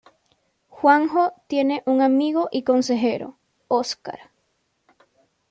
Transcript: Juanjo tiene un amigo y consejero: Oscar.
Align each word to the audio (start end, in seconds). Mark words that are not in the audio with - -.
Juanjo 0.67 1.31
tiene 1.45 1.83
un 1.85 2.01
amigo 2.01 2.49
y 2.51 2.63
consejero: 2.63 3.37
Oscar. 3.67 4.31